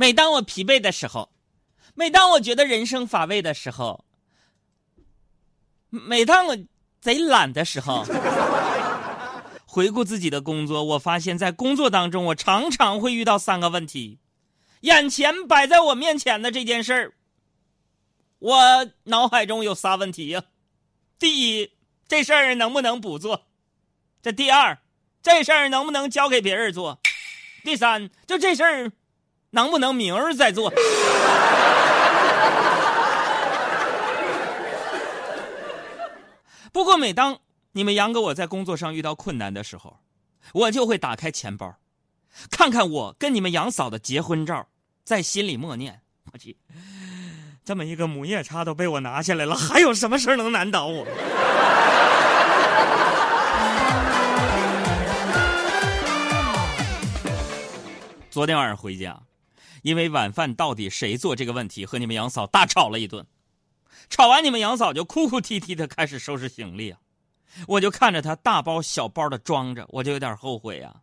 [0.00, 1.30] 每当我疲惫的时候，
[1.94, 4.06] 每当我觉得人生乏味的时候，
[5.90, 6.56] 每当我
[7.02, 8.06] 贼懒的时候，
[9.68, 14.18] 回顾自己的工作，我发现在工作当中，我常常会遇到三个问题：
[14.80, 17.12] 眼前摆在我面前的这件事儿，
[18.38, 20.44] 我脑海中有仨问题呀。
[21.18, 21.72] 第一，
[22.08, 23.44] 这事儿能不能不做？
[24.22, 24.78] 这第二，
[25.22, 26.98] 这事儿能不能交给别人做？
[27.62, 28.92] 第三，就这事儿
[29.50, 30.70] 能不能明儿再做？
[36.72, 37.36] 不过，每当
[37.72, 39.98] 你们杨哥我在工作上遇到困难的时候，
[40.52, 41.74] 我就会打开钱包，
[42.50, 44.68] 看看我跟你们杨嫂的结婚照，
[45.04, 46.00] 在心里默念：
[46.32, 46.56] 我去，
[47.64, 51.04] 这么一个母夜叉都被我拿下来了，还有什么事能难倒我？
[58.30, 59.20] 昨天晚上回家，
[59.82, 63.26] 因为晚饭到底谁做这个问题，和你们杨嫂大吵了一顿。
[64.08, 66.98] 吵完，你们杨嫂就哭哭啼啼的开始收拾行李啊！
[67.68, 70.96] 我就看着她大包小包的装着，我就有点后悔啊。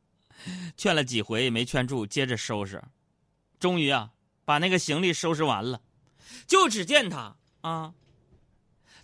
[0.75, 2.83] 劝了几回没劝住，接着收拾。
[3.59, 4.09] 终于啊，
[4.45, 5.81] 把那个行李收拾完了，
[6.45, 7.94] 就只见她啊，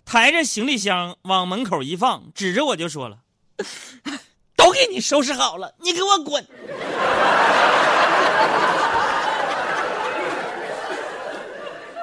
[0.04, 3.22] 抬着行李箱往门口一放，指着我就说了
[4.54, 6.46] ：“都给你收拾好了，你给我滚！”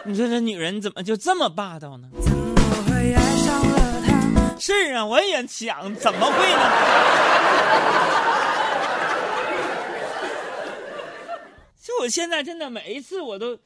[0.04, 2.10] 你说这女人怎么就这么霸道呢？
[4.60, 6.62] 是啊，我也想，怎么会呢？
[11.82, 13.58] 就我现在真的每一次，我都，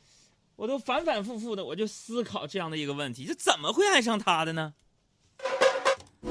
[0.56, 4.74] 我都反反复复的，我就思考这样的一个问题：，就怎么会爱上他的呢？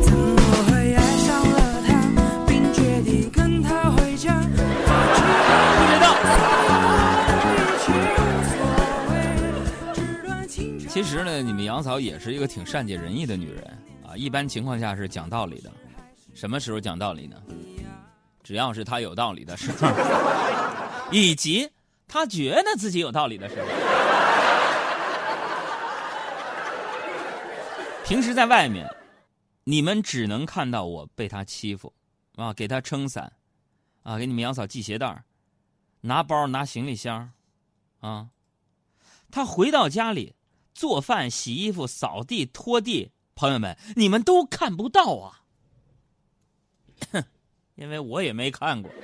[0.00, 0.36] 怎么
[0.70, 1.13] 会爱
[11.14, 14.16] 实呢，你们杨嫂也是一个挺善解人意的女人啊。
[14.16, 15.70] 一般情况下是讲道理的，
[16.34, 17.40] 什么时候讲道理呢？
[18.42, 19.86] 只要是她有道理的时候，
[21.12, 21.70] 以及
[22.08, 23.68] 她觉得自己有道理的时候。
[28.04, 28.92] 平时在外面，
[29.62, 31.92] 你们只能看到我被她欺负，
[32.34, 33.32] 啊，给她撑伞，
[34.02, 35.22] 啊，给你们杨嫂系鞋带
[36.00, 37.30] 拿包拿行李箱，
[38.00, 38.30] 啊，
[39.30, 40.34] 她回到家里。
[40.74, 45.42] 做饭、洗衣服、扫地、拖地，朋友们，你们都看不到啊！
[47.12, 47.24] 哼
[47.76, 48.90] 因为我也没看过，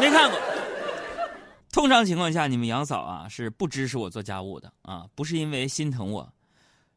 [0.00, 0.38] 没看过。
[1.72, 6.32] 通常情况下，你们杨嫂啊是不支持我做家务的啊，不是因为心疼我，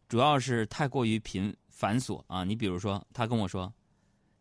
[0.09, 2.43] 主要是太过于频繁琐啊。
[2.43, 3.73] 你比如说，她跟我说：“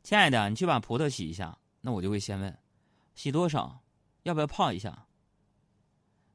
[0.03, 2.59] 亲爱的，你去把葡萄洗一下。”那我就会先问
[3.15, 3.81] ：“洗多少？
[4.25, 5.06] 要不要泡一下？”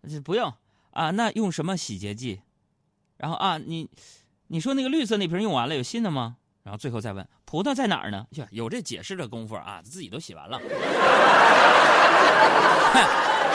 [0.07, 0.53] 这不用
[0.91, 2.41] 啊，那用什么洗洁剂？
[3.17, 3.89] 然后啊，你
[4.47, 6.37] 你说那个绿色那瓶用完了，有新的吗？
[6.63, 8.27] 然后最后再问葡萄在哪儿呢？
[8.51, 10.59] 有这解释的功夫啊，自己都洗完了。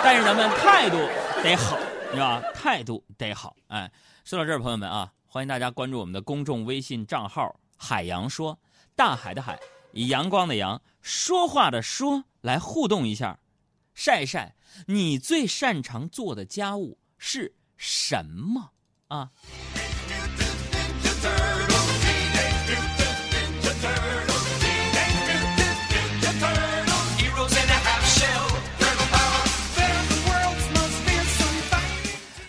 [0.02, 0.96] 但是咱们态度
[1.42, 1.78] 得好，
[2.12, 2.42] 是吧？
[2.54, 3.56] 态度得好。
[3.68, 3.90] 哎，
[4.24, 8.58] 说到这儿，朋友们啊，欢迎大家关注我们的公众微信账号“海洋说”，
[8.94, 9.58] 大海的海，
[9.92, 13.38] 以阳光的阳，说话的说，来互动一下。
[13.94, 14.54] 晒晒，
[14.86, 18.70] 你最擅长做的家务是什么
[19.08, 19.30] 啊？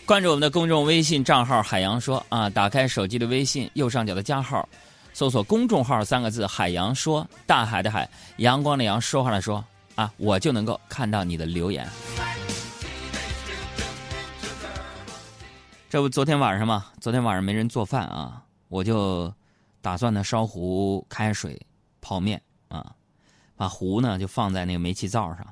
[0.07, 4.67] 关注我们的公众微信账号“海洋说”啊，打开手机的微信右上角的加号，
[5.13, 8.07] 搜索公众号三个字“海洋说”，大海的海，
[8.37, 9.65] 阳光的阳，说话的说。
[9.95, 11.89] 啊，我就能够看到你的留言。
[15.89, 16.87] 这不昨天晚上吗？
[16.99, 19.33] 昨天晚上没人做饭啊，我就
[19.81, 21.59] 打算呢烧壶开水
[22.01, 22.93] 泡面啊，
[23.55, 25.47] 把壶呢就放在那个煤气灶上，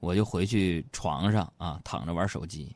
[0.00, 2.74] 我就回去床上啊躺着玩手机，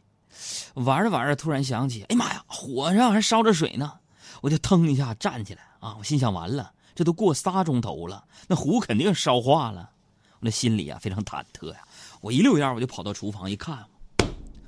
[0.74, 3.98] 玩着玩着突然想起，哎妈呀，火上还烧着水呢，
[4.40, 9.90] 我就腾一下站起来啊，我心想完了，这都过仨钟头了，那壶肯定烧化了。
[10.40, 11.80] 那心里啊非常忐忑呀，
[12.20, 13.84] 我一溜烟我就跑到厨房一看，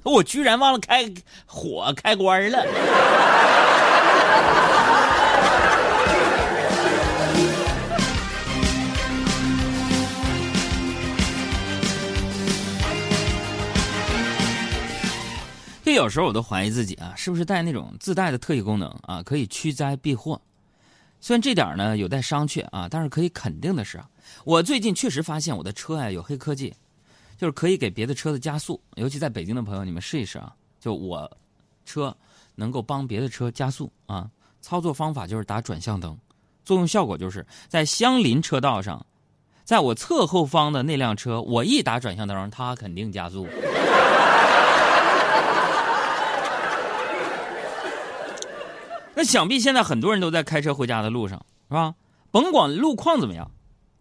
[0.03, 1.11] 我居然忘了开
[1.47, 2.67] 火开关了。
[15.83, 20.41] 就有时候我都怀疑自己啊，是不是带那种自带的特异功能啊，可以驱灾避祸。
[21.21, 24.09] 虽然这点呢有待商榷啊，但是可以肯定的是啊，
[24.45, 26.75] 我最近确实发现我的车呀有黑科技，
[27.37, 30.55] 就是可以给别的车子加速，尤其在北京的朋友，你们试一试啊！
[30.81, 31.31] 就我
[31.85, 32.17] 车
[32.55, 34.31] 能够帮别的车加速啊，
[34.63, 36.17] 操作方法就是打转向灯，
[36.65, 39.05] 作用效果就是在相邻车道上，
[39.63, 43.47] 在我侧后方的那辆车，我一打转向灯，它肯定加速。
[49.21, 51.95] 那想必现在很多人都在开车回家的路上，是吧？
[52.31, 53.51] 甭管路况怎么样，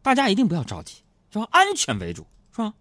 [0.02, 1.46] 大家一定不要着急，是吧？
[1.52, 2.74] 安全为主，是吧？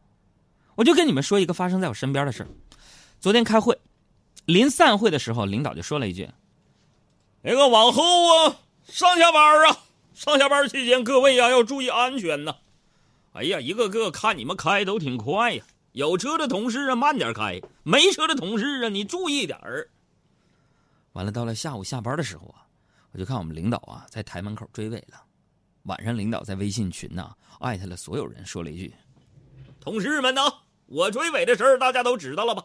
[0.76, 2.46] 我就跟你们说一个发生在我身边的事
[3.18, 3.76] 昨天开会，
[4.44, 6.30] 临散会的时候，领导就说了一句
[7.42, 9.78] ：“那个往后啊，上下班啊，
[10.14, 12.54] 上下班期间各位呀要注意安全呐。”
[13.34, 19.90] 哎呀，一个个看你们开都挺快呀，有车的同事啊慢点开，没车的同事啊你注意点儿。
[21.12, 22.66] 完了，到了下午下班的时候啊，
[23.12, 25.22] 我就看我们领导啊在台门口追尾了。
[25.84, 28.94] 晚上，领导在微信群呐艾特了所有人，说了一句
[29.80, 30.42] ：“同事们呐，
[30.86, 32.64] 我追尾的事儿大家都知道了吧？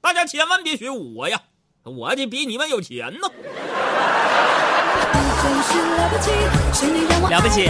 [0.00, 1.40] 大家千万别学我呀，
[1.84, 3.28] 我得比你们有钱呢。”
[7.28, 7.66] 了不起！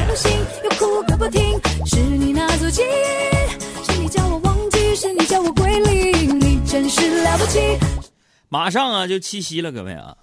[8.48, 10.16] 马上啊，就七夕了，各位啊，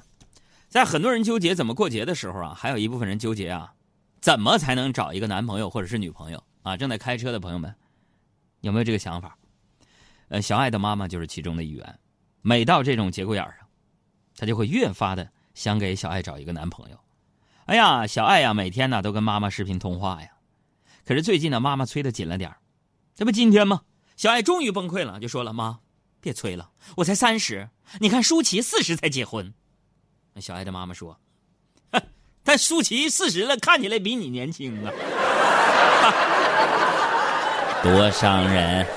[0.69, 3.73] 在很多人纠结怎么过节的时候啊，还有一部分人纠结啊，
[4.21, 6.77] 怎么才能找一个男朋友或者是女朋友啊？
[6.77, 7.75] 正在开车的朋友们，
[8.61, 9.37] 有没有这个想法？
[10.29, 11.99] 呃，小爱的妈妈就是其中的一员。
[12.41, 13.67] 每到这种节骨眼上，
[14.37, 16.97] 她就会越发的想给小爱找一个男朋友。
[17.65, 20.29] 哎呀，小爱呀，每天呢都跟妈妈视频通话呀。
[21.05, 22.55] 可是最近呢，妈妈催的紧了点
[23.15, 23.81] 这不今天吗？
[24.15, 25.79] 小爱终于崩溃了，就说了：“妈。”
[26.23, 29.53] 别催了，我才三十，你看舒淇四十才结婚。
[30.33, 31.19] 那小爱的妈妈说
[32.43, 34.91] ：“但舒淇四十了，看起来比你年轻啊，
[37.83, 38.87] 多伤人。”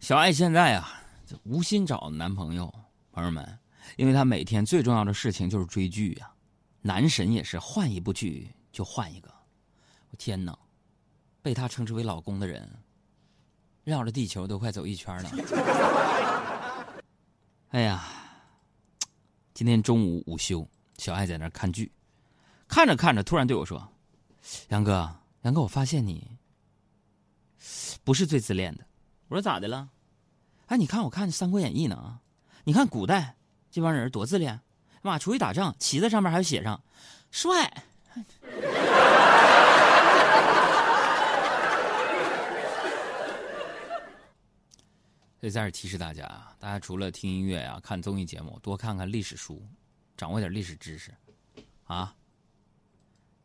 [0.00, 1.02] 小爱现在啊，
[1.44, 2.72] 无心找男朋友，
[3.10, 3.58] 朋友们，
[3.96, 6.30] 因为她每天最重要的事情就是追剧呀。
[6.82, 9.32] 男神也是换一部剧就换一个，
[10.10, 10.58] 我天哪，
[11.40, 12.70] 被她称之为老公的人，
[13.82, 15.30] 绕着地球都快走一圈了。
[17.70, 18.04] 哎呀，
[19.54, 20.68] 今天中午午休，
[20.98, 21.90] 小爱在那看剧，
[22.68, 23.88] 看着看着，突然对我说
[24.68, 25.10] ：“杨哥，
[25.42, 26.36] 杨哥，我发现你
[28.04, 28.84] 不是最自恋的。”
[29.28, 29.88] 我说咋的了？
[30.66, 32.20] 哎，你看我看《三国演义》呢啊！
[32.64, 33.36] 你看古代
[33.70, 34.58] 这帮人多自恋，
[35.02, 36.82] 妈出去打仗，旗子上面还要写上
[37.30, 37.84] “帅
[45.40, 49.62] ”。所以在这提示大家啊，大家除了听音乐啊、看综艺节目，多看看历史书，
[50.16, 51.14] 掌握点历史知识
[51.84, 52.16] 啊！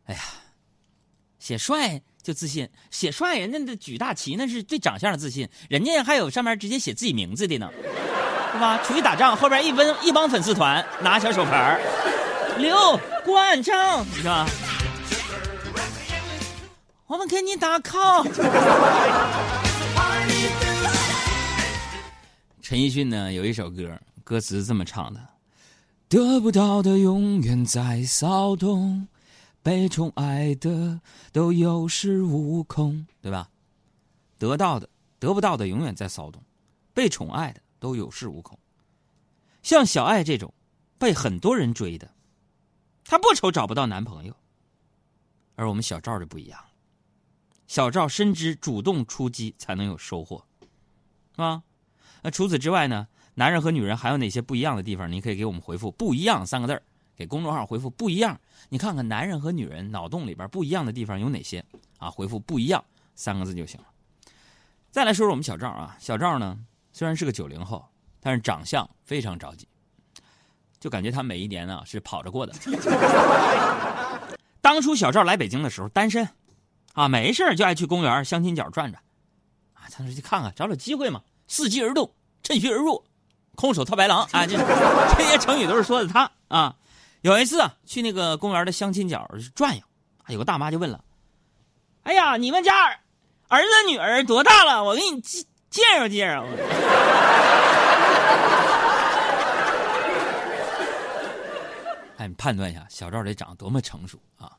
[0.06, 0.22] 哎呀，
[1.40, 2.02] 写帅。
[2.22, 7.70] 就自信，写帅人家的举大旗那是对长相的自信，人家还有上面直接写自己名字的呢，
[8.54, 8.78] 是吧？
[8.84, 11.80] 出去打仗，后边一帮一帮粉丝团拿小手牌
[12.58, 14.46] 刘关张，是吧？
[17.08, 18.24] 我们给你打 call。
[22.62, 25.20] 陈奕迅呢有一首歌，歌词这么唱的：
[26.08, 29.08] 得不到的永远在骚动。
[29.62, 31.02] 被宠爱的
[31.32, 33.50] 都有恃无恐，对吧？
[34.38, 34.90] 得到的、
[35.20, 36.42] 得不到的永远在骚动，
[36.94, 38.58] 被宠爱的都有恃无恐。
[39.62, 40.54] 像小爱这种
[40.98, 42.10] 被很多人追的，
[43.04, 44.36] 她不愁找不到男朋友。
[45.56, 46.64] 而我们小赵就不一样，
[47.68, 50.46] 小赵深知主动出击才能有收获，
[51.34, 51.64] 是吧？
[52.22, 53.08] 那除此之外呢？
[53.36, 55.10] 男人和女人还有哪些不一样的地方？
[55.10, 56.84] 你可以给我们回复“不一样”三个字儿。
[57.20, 61.62] 给公众号回复不一样，你看看男人和女人脑洞里边不一样的地方有哪些
[61.98, 62.10] 啊？
[62.10, 62.82] 回复不一样
[63.14, 63.88] 三个字就行了。
[64.90, 66.58] 再来说说我们小赵啊，小赵呢
[66.94, 67.86] 虽然是个九零后，
[68.22, 69.68] 但是长相非常着急，
[70.80, 72.54] 就感觉他每一年呢是跑着过的。
[74.62, 76.30] 当初小赵来北京的时候单身，
[76.94, 79.04] 啊没事就爱去公园相亲角转转，
[79.74, 83.04] 啊他说去看看找找机会嘛，伺机而动，趁虚而入，
[83.56, 84.56] 空手套白狼啊这
[85.18, 86.78] 这些成语都是说的他啊。
[87.22, 89.84] 有一次去那个公园的相亲角转悠，
[90.28, 91.04] 有个大妈就问了
[92.04, 92.88] ：“哎呀，你们家
[93.50, 94.84] 儿子女儿多大了？
[94.84, 96.46] 我给你介介绍介绍。
[102.18, 104.52] ”哎，你判断一下小赵得长多么成熟啊！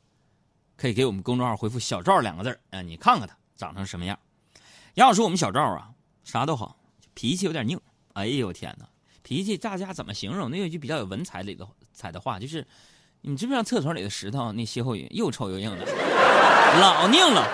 [0.77, 4.17] 可以给我们公众号回复“小赵”两个字啊，你看看他长成什么样。
[4.95, 5.89] 杨老师，我们小赵啊，
[6.23, 6.75] 啥都好，
[7.13, 7.79] 脾气有点拧。
[8.13, 8.85] 哎呦天哪，
[9.23, 10.49] 脾气大家怎么形容？
[10.49, 12.65] 那有一句比较有文采里的采的话，就是
[13.21, 15.85] 你知不知道厕所里的石头那歇后语又臭又硬的，
[16.79, 17.47] 老拧了。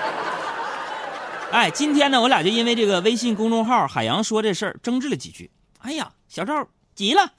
[1.52, 5.50] 哎，今天呢，我俩就因为这个微信公众号“海洋说”这事儿争执了几句。
[5.80, 7.34] 哎呀，小赵急了，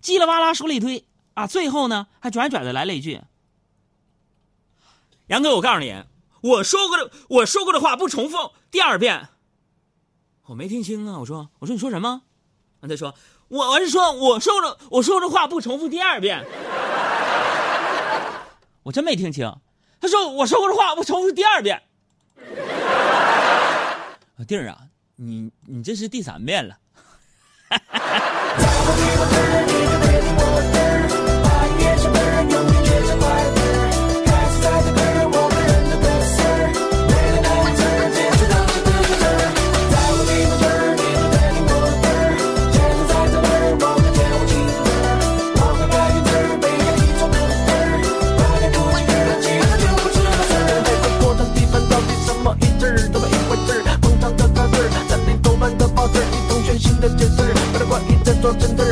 [0.00, 1.04] 叽里哇啦说了一堆。
[1.34, 3.20] 啊，最后呢，还拽拽的来了一句
[5.26, 6.04] ：“杨哥，我告诉你，
[6.40, 9.28] 我说过的，我说过的话不重复第二遍。”
[10.46, 12.22] 我没听清啊，我说，我说你说什么？
[12.80, 13.14] 他说，
[13.48, 16.44] 我我是说，我说的，我说的话不重复第二遍。
[18.82, 19.52] 我真没听清，
[20.00, 21.82] 他说我说过的话不重复第二遍。
[24.46, 24.78] 弟儿啊，
[25.16, 26.76] 你你这是第三遍了。
[57.00, 58.87] Pero cualquier intento entender